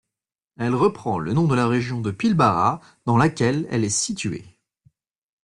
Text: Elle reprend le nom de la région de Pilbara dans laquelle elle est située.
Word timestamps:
Elle 0.57 0.73
reprend 0.73 1.19
le 1.19 1.31
nom 1.31 1.45
de 1.45 1.53
la 1.53 1.67
région 1.67 2.01
de 2.01 2.09
Pilbara 2.09 2.81
dans 3.05 3.17
laquelle 3.17 3.67
elle 3.69 3.83
est 3.83 3.89
située. 3.89 4.57